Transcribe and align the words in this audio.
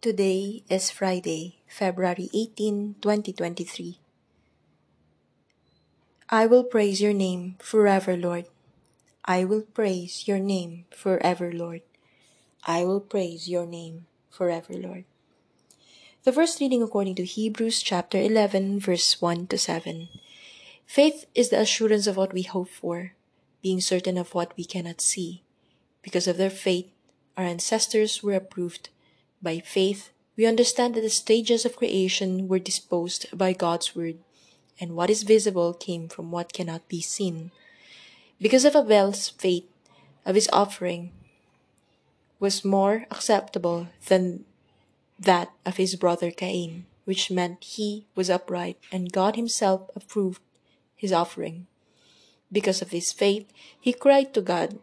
Today 0.00 0.64
is 0.70 0.88
Friday, 0.88 1.60
February 1.68 2.30
18, 2.32 2.96
2023. 3.02 3.98
I 6.30 6.46
will 6.46 6.64
praise 6.64 7.02
your 7.02 7.12
name 7.12 7.56
forever, 7.60 8.16
Lord. 8.16 8.46
I 9.26 9.44
will 9.44 9.60
praise 9.60 10.26
your 10.26 10.38
name 10.38 10.86
forever, 10.88 11.52
Lord. 11.52 11.82
I 12.64 12.82
will 12.82 13.00
praise 13.00 13.46
your 13.46 13.66
name 13.66 14.06
forever, 14.30 14.72
Lord. 14.72 15.04
The 16.24 16.32
first 16.32 16.60
reading 16.60 16.82
according 16.82 17.16
to 17.16 17.26
Hebrews 17.26 17.82
chapter 17.82 18.16
11, 18.16 18.80
verse 18.80 19.20
1 19.20 19.48
to 19.48 19.58
7. 19.58 20.08
Faith 20.86 21.26
is 21.34 21.50
the 21.50 21.60
assurance 21.60 22.06
of 22.06 22.16
what 22.16 22.32
we 22.32 22.48
hope 22.48 22.70
for, 22.70 23.12
being 23.60 23.82
certain 23.82 24.16
of 24.16 24.32
what 24.32 24.56
we 24.56 24.64
cannot 24.64 25.02
see. 25.02 25.42
Because 26.00 26.26
of 26.26 26.38
their 26.38 26.48
faith, 26.48 26.88
our 27.36 27.44
ancestors 27.44 28.22
were 28.22 28.32
approved. 28.32 28.88
By 29.42 29.60
faith, 29.60 30.10
we 30.36 30.46
understand 30.46 30.94
that 30.94 31.00
the 31.00 31.10
stages 31.10 31.64
of 31.64 31.76
creation 31.76 32.48
were 32.48 32.58
disposed 32.58 33.26
by 33.36 33.52
God's 33.52 33.96
word, 33.96 34.18
and 34.78 34.94
what 34.96 35.10
is 35.10 35.22
visible 35.22 35.72
came 35.72 36.08
from 36.08 36.30
what 36.30 36.52
cannot 36.52 36.88
be 36.88 37.00
seen. 37.00 37.50
Because 38.40 38.64
of 38.64 38.76
Abel's 38.76 39.28
faith, 39.28 39.64
of 40.26 40.34
his 40.34 40.48
offering 40.52 41.12
was 42.38 42.64
more 42.64 43.06
acceptable 43.10 43.88
than 44.08 44.44
that 45.18 45.50
of 45.64 45.76
his 45.76 45.96
brother 45.96 46.30
Cain, 46.30 46.86
which 47.04 47.30
meant 47.30 47.64
he 47.64 48.06
was 48.14 48.30
upright, 48.30 48.78
and 48.92 49.12
God 49.12 49.36
himself 49.36 49.90
approved 49.96 50.40
his 50.96 51.12
offering. 51.12 51.66
Because 52.52 52.82
of 52.82 52.90
his 52.90 53.12
faith, 53.12 53.46
he 53.78 53.92
cried 53.92 54.34
to 54.34 54.40
God, 54.40 54.78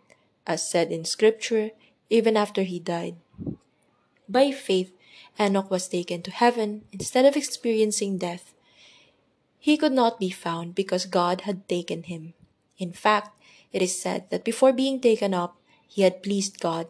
as 0.45 0.67
said 0.67 0.91
in 0.91 1.05
Scripture, 1.05 1.71
even 2.09 2.37
after 2.37 2.63
he 2.63 2.79
died. 2.79 3.15
By 4.29 4.51
faith, 4.51 4.91
Enoch 5.39 5.71
was 5.71 5.87
taken 5.87 6.21
to 6.23 6.31
heaven 6.31 6.83
instead 6.91 7.25
of 7.25 7.35
experiencing 7.35 8.17
death. 8.17 8.53
He 9.59 9.77
could 9.77 9.93
not 9.93 10.19
be 10.19 10.29
found 10.29 10.75
because 10.75 11.05
God 11.05 11.41
had 11.41 11.67
taken 11.67 12.03
him. 12.03 12.33
In 12.77 12.91
fact, 12.91 13.39
it 13.71 13.81
is 13.81 13.99
said 13.99 14.29
that 14.29 14.43
before 14.43 14.73
being 14.73 14.99
taken 14.99 15.33
up, 15.33 15.57
he 15.87 16.01
had 16.01 16.23
pleased 16.23 16.59
God. 16.59 16.87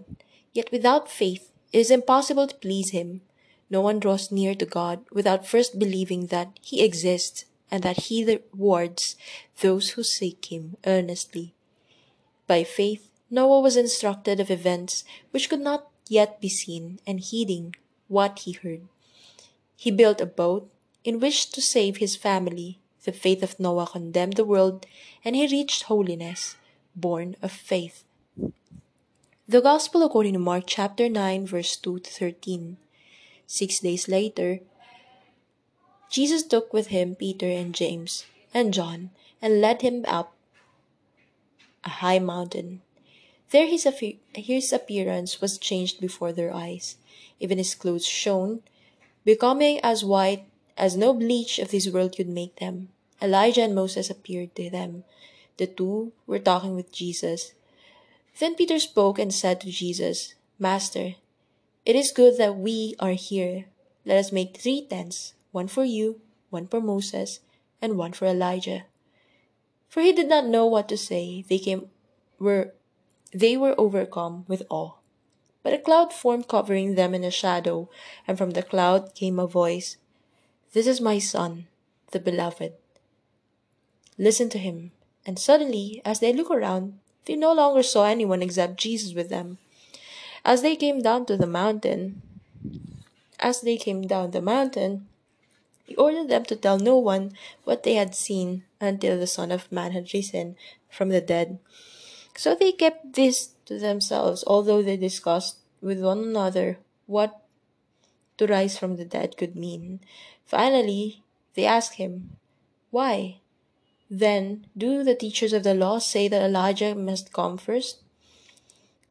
Yet 0.54 0.72
without 0.72 1.10
faith, 1.10 1.52
it 1.72 1.80
is 1.80 1.92
impossible 1.92 2.48
to 2.48 2.56
please 2.56 2.90
him. 2.90 3.22
No 3.70 3.82
one 3.82 4.00
draws 4.00 4.32
near 4.32 4.56
to 4.56 4.66
God 4.66 5.06
without 5.12 5.48
first 5.48 5.78
believing 5.78 6.28
that 6.28 6.58
he 6.62 6.84
exists 6.84 7.46
and 7.70 7.84
that 7.84 8.08
he 8.08 8.24
rewards 8.26 9.16
those 9.62 9.92
who 9.92 10.04
seek 10.04 10.52
him 10.52 10.78
earnestly. 10.86 11.54
By 12.48 12.64
faith, 12.64 13.10
Noah 13.30 13.60
was 13.60 13.76
instructed 13.76 14.40
of 14.40 14.50
events 14.50 15.04
which 15.32 15.50
could 15.50 15.60
not 15.60 15.90
yet 16.10 16.42
be 16.42 16.50
seen 16.50 17.00
and 17.06 17.20
heeding 17.20 17.76
what 18.08 18.40
he 18.40 18.54
heard. 18.54 18.88
He 19.76 19.92
built 19.92 20.22
a 20.22 20.26
boat 20.26 20.70
in 21.04 21.20
which 21.20 21.52
to 21.52 21.62
save 21.62 21.98
his 21.98 22.16
family. 22.16 22.80
The 23.04 23.12
faith 23.12 23.44
of 23.44 23.60
Noah 23.60 23.88
condemned 23.88 24.36
the 24.36 24.44
world, 24.44 24.86
and 25.24 25.36
he 25.36 25.48
reached 25.48 25.84
holiness, 25.84 26.58
born 26.96 27.36
of 27.42 27.52
faith. 27.52 28.04
The 29.48 29.62
Gospel 29.62 30.04
according 30.04 30.34
to 30.34 30.40
Mark 30.40 30.66
chapter 30.68 31.08
9, 31.08 31.48
verse 31.48 31.78
2 31.78 32.00
to 32.00 32.12
13. 32.12 32.78
Six 33.46 33.80
days 33.80 34.10
later, 34.10 34.60
Jesus 36.10 36.44
took 36.44 36.74
with 36.74 36.88
him 36.88 37.16
Peter 37.16 37.48
and 37.48 37.74
James 37.74 38.26
and 38.54 38.74
John 38.74 39.12
and 39.42 39.62
led 39.62 39.82
him 39.82 40.04
up 40.08 40.34
a 41.84 42.04
high 42.04 42.20
mountain. 42.20 42.82
There 43.52 43.68
his, 43.68 43.88
his 44.36 44.74
appearance 44.74 45.40
was 45.40 45.58
changed 45.58 46.02
before 46.02 46.34
their 46.34 46.54
eyes. 46.54 46.98
Even 47.40 47.58
his 47.58 47.76
clothes 47.76 48.06
shone, 48.06 48.62
becoming 49.24 49.80
as 49.82 50.04
white 50.04 50.46
as 50.78 50.98
no 50.98 51.14
bleach 51.14 51.60
of 51.60 51.72
this 51.72 51.90
world 51.90 52.16
could 52.16 52.28
make 52.28 52.58
them. 52.58 52.90
Elijah 53.22 53.64
and 53.64 53.74
Moses 53.74 54.10
appeared 54.10 54.56
to 54.56 54.70
them. 54.70 55.04
The 55.58 55.68
two 55.68 56.12
were 56.28 56.40
talking 56.40 56.76
with 56.76 56.92
Jesus. 56.92 57.54
Then 58.40 58.56
Peter 58.56 58.80
spoke 58.80 59.18
and 59.18 59.34
said 59.34 59.62
to 59.62 59.72
Jesus, 59.72 60.36
Master, 60.60 61.16
it 61.86 61.96
is 61.96 62.12
good 62.12 62.38
that 62.38 62.58
we 62.58 62.96
are 63.00 63.14
here. 63.14 63.66
Let 64.06 64.18
us 64.18 64.32
make 64.32 64.58
three 64.58 64.86
tents, 64.86 65.34
one 65.52 65.68
for 65.68 65.84
you, 65.84 66.22
one 66.50 66.68
for 66.68 66.82
Moses, 66.82 67.40
and 67.82 67.98
one 67.98 68.14
for 68.14 68.26
Elijah. 68.26 68.84
For 69.90 70.02
he 70.02 70.12
did 70.14 70.30
not 70.30 70.46
know 70.46 70.66
what 70.66 70.90
to 70.90 70.98
say. 70.98 71.44
They 71.48 71.60
came 71.60 71.90
were 72.40 72.74
they 73.34 73.58
were 73.58 73.76
overcome 73.78 74.46
with 74.48 74.64
awe. 74.70 74.94
But 75.64 75.74
a 75.74 75.80
cloud 75.80 76.14
formed 76.14 76.48
covering 76.48 76.96
them 76.96 77.14
in 77.14 77.24
a 77.24 77.32
shadow, 77.32 77.90
and 78.28 78.38
from 78.38 78.52
the 78.52 78.64
cloud 78.64 79.14
came 79.16 79.40
a 79.40 79.48
voice, 79.48 79.98
This 80.74 80.88
is 80.88 81.02
my 81.02 81.20
son, 81.20 81.68
the 82.12 82.20
beloved. 82.20 82.74
Listen 84.18 84.50
to 84.50 84.58
him. 84.58 84.92
And 85.26 85.38
suddenly, 85.38 86.02
as 86.06 86.20
they 86.20 86.32
looked 86.32 86.52
around, 86.52 87.00
they 87.26 87.36
no 87.36 87.54
longer 87.54 87.84
saw 87.84 88.06
anyone 88.06 88.42
except 88.42 88.78
Jesus 88.78 89.14
with 89.14 89.30
them. 89.30 89.58
As 90.46 90.62
they 90.62 90.78
came 90.78 91.02
down 91.02 91.26
to 91.26 91.36
the 91.36 91.46
mountain, 91.48 92.22
as 93.40 93.62
they 93.62 93.76
came 93.76 94.04
down 94.04 94.32
the 94.32 94.42
mountain, 94.42 95.08
he 95.86 95.96
ordered 95.96 96.30
them 96.30 96.46
to 96.46 96.56
tell 96.56 96.80
no 96.80 96.98
one 96.98 97.34
what 97.66 97.84
they 97.84 97.96
had 97.96 98.16
seen 98.16 98.64
until 98.80 99.20
the 99.20 99.28
Son 99.28 99.52
of 99.52 99.72
Man 99.72 99.92
had 99.92 100.14
risen 100.14 100.56
from 100.90 101.10
the 101.10 101.22
dead. 101.22 101.60
So 102.38 102.54
they 102.54 102.72
kept 102.72 103.14
this 103.14 103.56
to 103.66 103.80
themselves, 103.80 104.44
although 104.46 104.84
they 104.84 104.96
discussed 104.96 105.58
with 105.82 106.00
one 106.00 106.20
another 106.20 106.78
what 107.08 107.42
to 108.38 108.46
rise 108.46 108.78
from 108.78 108.96
the 108.96 109.06
dead 109.06 109.38
could 109.38 109.56
mean. 109.56 110.02
Finally, 110.46 111.24
they 111.56 111.66
asked 111.66 111.96
him, 111.96 112.38
Why? 112.92 113.42
Then, 114.08 114.68
do 114.78 115.04
the 115.04 115.16
teachers 115.16 115.52
of 115.52 115.64
the 115.64 115.74
law 115.74 115.98
say 115.98 116.28
that 116.28 116.44
Elijah 116.44 116.94
must 116.94 117.34
come 117.34 117.58
first? 117.58 118.04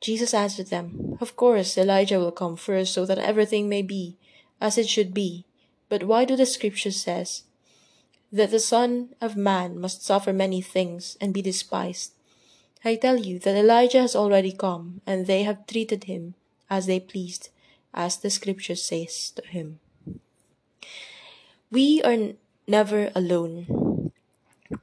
Jesus 0.00 0.32
answered 0.32 0.68
them, 0.68 1.18
Of 1.20 1.34
course, 1.34 1.76
Elijah 1.76 2.20
will 2.20 2.30
come 2.30 2.54
first, 2.54 2.94
so 2.94 3.04
that 3.06 3.18
everything 3.18 3.68
may 3.68 3.82
be 3.82 4.16
as 4.60 4.78
it 4.78 4.88
should 4.88 5.12
be. 5.12 5.44
But 5.88 6.04
why 6.04 6.24
do 6.24 6.36
the 6.36 6.46
scriptures 6.46 7.00
says 7.00 7.42
that 8.30 8.52
the 8.52 8.60
Son 8.60 9.10
of 9.20 9.36
Man 9.36 9.80
must 9.80 10.04
suffer 10.04 10.32
many 10.32 10.62
things 10.62 11.16
and 11.20 11.34
be 11.34 11.42
despised? 11.42 12.12
I 12.84 12.94
tell 12.96 13.16
you 13.16 13.38
that 13.40 13.56
Elijah 13.56 14.02
has 14.02 14.14
already 14.14 14.52
come, 14.52 15.00
and 15.06 15.26
they 15.26 15.42
have 15.42 15.66
treated 15.66 16.04
him 16.04 16.34
as 16.70 16.86
they 16.86 17.00
pleased, 17.00 17.50
as 17.92 18.18
the 18.18 18.30
scripture 18.30 18.76
says 18.76 19.32
to 19.36 19.46
him. 19.46 19.80
We 21.70 22.00
are 22.02 22.34
never 22.68 23.10
alone. 23.14 24.12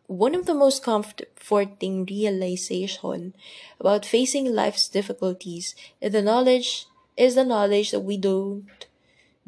One 0.07 0.35
of 0.35 0.45
the 0.45 0.53
most 0.53 0.83
comforting 0.83 2.05
realization 2.05 3.33
about 3.79 4.05
facing 4.05 4.53
life's 4.53 4.87
difficulties 4.87 5.75
is 6.01 6.11
the 6.11 6.21
knowledge 6.21 6.87
is 7.15 7.35
the 7.35 7.45
knowledge 7.45 7.91
that 7.91 7.99
we 7.99 8.17
don't 8.17 8.87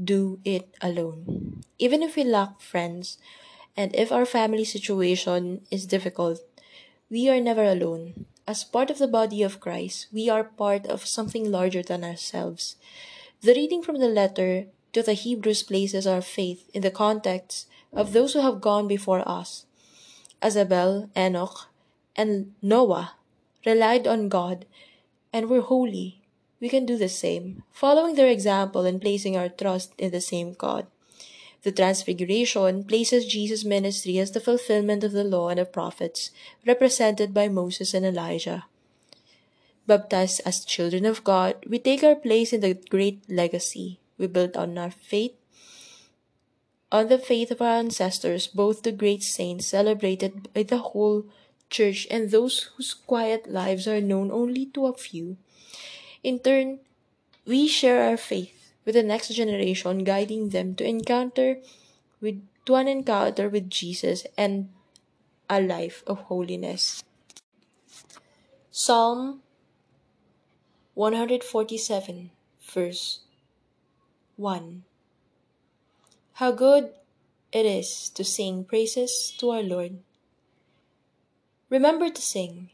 do 0.01 0.39
it 0.45 0.67
alone. 0.81 1.63
Even 1.79 2.03
if 2.03 2.15
we 2.15 2.23
lack 2.23 2.61
friends 2.61 3.17
and 3.75 3.95
if 3.95 4.11
our 4.11 4.25
family 4.25 4.63
situation 4.63 5.61
is 5.71 5.85
difficult, 5.85 6.39
we 7.09 7.29
are 7.29 7.39
never 7.39 7.63
alone. 7.63 8.25
As 8.47 8.63
part 8.63 8.91
of 8.91 8.99
the 8.99 9.07
body 9.07 9.41
of 9.41 9.59
Christ, 9.59 10.07
we 10.13 10.29
are 10.29 10.43
part 10.43 10.85
of 10.85 11.07
something 11.07 11.51
larger 11.51 11.81
than 11.81 12.03
ourselves. 12.03 12.75
The 13.41 13.55
reading 13.55 13.81
from 13.81 13.99
the 13.99 14.07
letter 14.07 14.67
to 14.93 15.01
the 15.01 15.13
Hebrews 15.13 15.63
places 15.63 16.05
our 16.05 16.21
faith 16.21 16.69
in 16.73 16.81
the 16.83 16.91
context 16.91 17.67
of 17.91 18.13
those 18.13 18.33
who 18.33 18.41
have 18.41 18.61
gone 18.61 18.87
before 18.87 19.27
us. 19.27 19.65
Abel, 20.43 21.09
Enoch, 21.17 21.69
and 22.15 22.53
Noah 22.61 23.15
relied 23.65 24.05
on 24.05 24.29
God 24.29 24.65
and 25.33 25.49
were 25.49 25.61
holy. 25.61 26.21
We 26.59 26.69
can 26.69 26.85
do 26.85 26.97
the 26.97 27.09
same, 27.09 27.63
following 27.71 28.15
their 28.15 28.29
example 28.29 28.85
and 28.85 29.01
placing 29.01 29.35
our 29.35 29.49
trust 29.49 29.93
in 29.97 30.11
the 30.11 30.21
same 30.21 30.53
God. 30.53 30.85
The 31.65 31.71
Transfiguration 31.71 32.83
places 32.83 33.25
Jesus' 33.25 33.65
ministry 33.65 34.19
as 34.19 34.29
the 34.29 34.39
fulfillment 34.39 35.03
of 35.03 35.13
the 35.13 35.23
law 35.23 35.49
and 35.49 35.57
the 35.57 35.65
prophets, 35.65 36.29
represented 36.63 37.33
by 37.33 37.47
Moses 37.47 37.95
and 37.95 38.05
Elijah. 38.05 38.65
Baptized 39.87 40.41
as 40.45 40.63
children 40.63 41.07
of 41.07 41.23
God, 41.23 41.55
we 41.67 41.79
take 41.79 42.03
our 42.03 42.13
place 42.13 42.53
in 42.53 42.61
the 42.61 42.75
great 42.75 43.27
legacy. 43.27 43.99
We 44.19 44.27
build 44.27 44.55
on 44.55 44.77
our 44.77 44.91
faith, 44.91 45.33
on 46.91 47.07
the 47.07 47.17
faith 47.17 47.49
of 47.49 47.63
our 47.63 47.79
ancestors, 47.81 48.45
both 48.45 48.83
the 48.83 48.91
great 48.91 49.23
saints 49.23 49.65
celebrated 49.65 50.53
by 50.53 50.61
the 50.61 50.93
whole 50.93 51.25
church 51.71 52.05
and 52.11 52.29
those 52.29 52.69
whose 52.77 52.93
quiet 52.93 53.49
lives 53.49 53.87
are 53.87 54.01
known 54.01 54.29
only 54.29 54.67
to 54.67 54.85
a 54.85 54.93
few. 54.93 55.37
In 56.21 56.37
turn, 56.37 56.81
we 57.43 57.67
share 57.67 58.07
our 58.07 58.17
faith 58.17 58.54
with 58.85 58.95
the 58.95 59.03
next 59.03 59.29
generation, 59.29 60.03
guiding 60.03 60.49
them 60.49 60.75
to 60.75 60.87
encounter 60.87 61.57
with 62.21 62.41
to 62.65 62.75
an 62.75 62.87
encounter 62.87 63.49
with 63.49 63.69
Jesus 63.69 64.25
and 64.37 64.69
a 65.49 65.61
life 65.61 66.03
of 66.07 66.19
holiness. 66.31 67.03
Psalm 68.71 69.41
147, 70.95 72.31
verse 72.61 73.19
1. 74.37 74.83
How 76.33 76.51
good 76.51 76.91
it 77.51 77.65
is 77.65 78.09
to 78.09 78.23
sing 78.23 78.65
praises 78.65 79.33
to 79.37 79.51
our 79.51 79.63
Lord. 79.63 79.99
Remember 81.69 82.09
to 82.09 82.21
sing. 82.21 82.69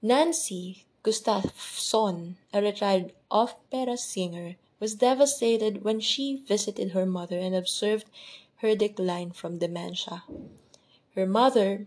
Nancy 0.00 0.84
Gustafson, 1.02 2.36
a 2.52 2.62
retired 2.62 3.12
opera 3.30 3.96
singer, 3.96 4.56
was 4.84 4.96
devastated 4.96 5.82
when 5.82 5.98
she 5.98 6.44
visited 6.46 6.90
her 6.90 7.06
mother 7.06 7.38
and 7.38 7.54
observed 7.54 8.04
her 8.56 8.76
decline 8.76 9.30
from 9.30 9.56
dementia. 9.56 10.24
Her 11.14 11.24
mother, 11.24 11.86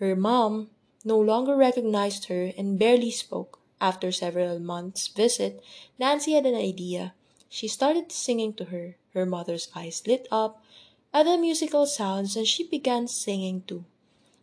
her 0.00 0.16
mom, 0.16 0.70
no 1.04 1.18
longer 1.20 1.54
recognized 1.54 2.32
her 2.32 2.50
and 2.56 2.78
barely 2.78 3.10
spoke. 3.10 3.60
After 3.82 4.10
several 4.10 4.58
months' 4.60 5.08
visit, 5.08 5.62
Nancy 5.98 6.32
had 6.32 6.46
an 6.46 6.54
idea. 6.54 7.12
She 7.50 7.68
started 7.68 8.10
singing 8.10 8.54
to 8.54 8.64
her. 8.72 8.96
Her 9.12 9.26
mother's 9.26 9.68
eyes 9.76 10.02
lit 10.06 10.26
up 10.30 10.64
at 11.12 11.24
the 11.24 11.36
musical 11.36 11.84
sounds 11.84 12.34
and 12.34 12.46
she 12.48 12.66
began 12.66 13.08
singing 13.08 13.60
too 13.66 13.84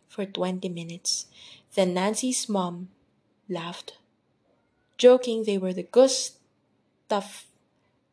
for 0.06 0.24
20 0.24 0.68
minutes. 0.68 1.26
Then 1.74 1.94
Nancy's 1.94 2.48
mom 2.48 2.90
laughed, 3.48 3.98
joking 4.96 5.42
they 5.42 5.58
were 5.58 5.72
the 5.72 5.82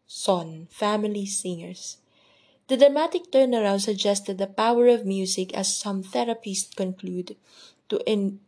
Gustafson 0.08 0.68
family 0.72 1.26
singers. 1.26 1.98
The 2.70 2.78
dramatic 2.78 3.30
turnaround 3.30 3.82
suggested 3.82 4.38
the 4.38 4.48
power 4.48 4.88
of 4.88 5.06
music, 5.06 5.54
as 5.54 5.76
some 5.76 6.02
therapists 6.02 6.74
conclude, 6.74 7.36
to, 7.90 8.00
in, 8.06 8.40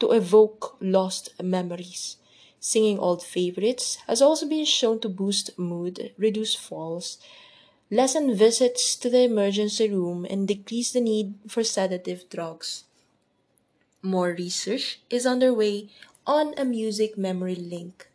to 0.00 0.12
evoke 0.12 0.76
lost 0.82 1.30
memories. 1.42 2.16
Singing 2.60 2.98
old 2.98 3.22
favorites 3.22 3.96
has 4.06 4.20
also 4.20 4.46
been 4.46 4.66
shown 4.66 5.00
to 5.00 5.08
boost 5.08 5.58
mood, 5.58 6.12
reduce 6.18 6.54
falls, 6.54 7.16
lessen 7.90 8.34
visits 8.34 8.94
to 8.96 9.08
the 9.08 9.22
emergency 9.22 9.88
room, 9.88 10.26
and 10.28 10.46
decrease 10.46 10.92
the 10.92 11.00
need 11.00 11.34
for 11.48 11.64
sedative 11.64 12.28
drugs. 12.28 12.84
More 14.02 14.36
research 14.38 15.00
is 15.08 15.24
underway 15.24 15.88
on 16.26 16.52
a 16.58 16.66
music 16.66 17.16
memory 17.16 17.54
link. 17.56 18.07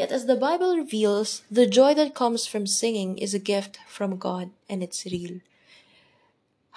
Yet, 0.00 0.12
as 0.12 0.24
the 0.24 0.34
Bible 0.34 0.78
reveals, 0.78 1.42
the 1.50 1.66
joy 1.66 1.92
that 1.92 2.14
comes 2.14 2.46
from 2.46 2.66
singing 2.66 3.18
is 3.18 3.34
a 3.34 3.38
gift 3.52 3.76
from 3.86 4.16
God 4.16 4.48
and 4.66 4.82
it's 4.82 5.04
real. 5.04 5.40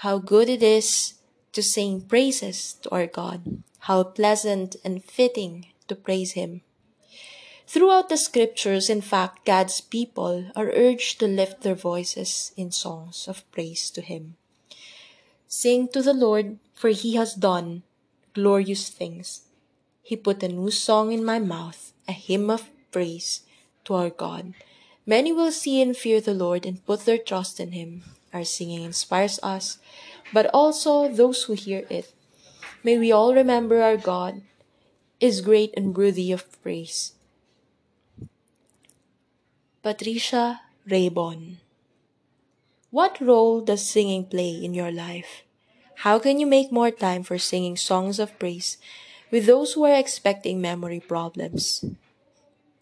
How 0.04 0.18
good 0.18 0.50
it 0.50 0.62
is 0.62 1.14
to 1.54 1.64
sing 1.64 2.02
praises 2.02 2.74
to 2.84 2.92
our 2.92 3.08
God. 3.08 3.64
How 3.88 4.04
pleasant 4.04 4.76
and 4.84 5.02
fitting 5.02 5.68
to 5.88 5.96
praise 5.96 6.34
Him. 6.34 6.68
Throughout 7.66 8.10
the 8.10 8.18
scriptures, 8.18 8.90
in 8.90 9.00
fact, 9.00 9.46
God's 9.46 9.80
people 9.80 10.52
are 10.54 10.76
urged 10.76 11.22
to 11.22 11.26
lift 11.26 11.62
their 11.62 11.80
voices 11.80 12.52
in 12.58 12.72
songs 12.76 13.30
of 13.30 13.50
praise 13.54 13.90
to 13.92 14.02
Him. 14.02 14.36
Sing 15.48 15.88
to 15.96 16.02
the 16.02 16.14
Lord, 16.14 16.60
for 16.76 16.90
He 16.90 17.16
has 17.16 17.36
done 17.36 17.84
glorious 18.34 18.90
things. 18.90 19.48
He 20.02 20.18
put 20.18 20.44
a 20.44 20.50
new 20.50 20.72
song 20.72 21.14
in 21.14 21.24
my 21.24 21.40
mouth, 21.40 21.94
a 22.06 22.12
hymn 22.12 22.50
of 22.50 22.73
praise 22.94 23.42
to 23.86 23.96
our 23.96 24.10
God. 24.10 24.54
Many 25.06 25.34
will 25.34 25.52
see 25.52 25.82
and 25.82 25.98
fear 25.98 26.22
the 26.22 26.38
Lord 26.38 26.66
and 26.66 26.86
put 26.86 27.04
their 27.04 27.18
trust 27.18 27.60
in 27.60 27.74
Him. 27.74 28.04
Our 28.32 28.46
singing 28.46 28.84
inspires 28.84 29.40
us, 29.44 29.80
but 30.32 30.48
also 30.54 31.10
those 31.10 31.44
who 31.44 31.54
hear 31.54 31.86
it. 31.90 32.14
May 32.84 32.98
we 32.98 33.12
all 33.12 33.34
remember 33.34 33.82
our 33.82 33.98
God 33.98 34.42
is 35.20 35.42
great 35.42 35.74
and 35.76 35.96
worthy 35.96 36.32
of 36.32 36.48
praise. 36.62 37.14
Patricia 39.82 40.62
Raybon 40.88 41.58
What 42.92 43.20
role 43.20 43.60
does 43.60 43.86
singing 43.86 44.26
play 44.26 44.52
in 44.52 44.74
your 44.74 44.92
life? 44.92 45.44
How 46.08 46.20
can 46.20 46.40
you 46.40 46.48
make 46.48 46.72
more 46.72 46.92
time 46.92 47.24
for 47.24 47.38
singing 47.38 47.78
songs 47.78 48.20
of 48.20 48.38
praise 48.40 48.78
with 49.32 49.46
those 49.46 49.74
who 49.74 49.84
are 49.84 49.96
expecting 49.96 50.60
memory 50.60 51.00
problems? 51.00 51.86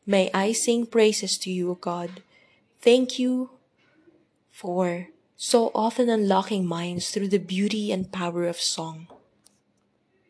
May 0.05 0.31
I 0.33 0.51
sing 0.51 0.85
praises 0.87 1.37
to 1.39 1.51
you, 1.51 1.71
O 1.71 1.75
God. 1.75 2.21
Thank 2.81 3.19
you 3.19 3.51
for 4.49 5.09
so 5.37 5.71
often 5.73 6.09
unlocking 6.09 6.65
minds 6.65 7.11
through 7.11 7.29
the 7.29 7.39
beauty 7.39 7.91
and 7.91 8.11
power 8.11 8.45
of 8.45 8.59
song. 8.59 9.07